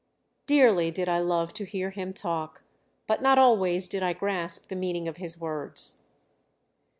Dearly 0.47 0.89
did 0.89 1.07
I 1.07 1.19
love 1.19 1.53
to 1.53 1.63
hear 1.63 1.91
him 1.91 2.11
talk, 2.11 2.63
but 3.05 3.21
not 3.21 3.37
always 3.37 3.87
did 3.87 4.01
I 4.01 4.13
grasp 4.13 4.67
the 4.67 4.75
meaning 4.75 5.07
of 5.07 5.17
his 5.17 5.39
words." 5.39 5.99